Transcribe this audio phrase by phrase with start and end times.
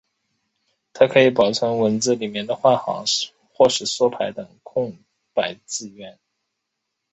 [0.93, 4.97] 它可以保存文字里面的换行或是缩排等空
[5.31, 6.17] 白字元。